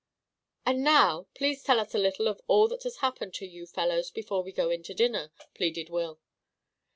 [0.65, 4.41] "And now, please tell us a little of all that happened to you fellows, before
[4.41, 6.19] we go in to dinner," pleaded Will.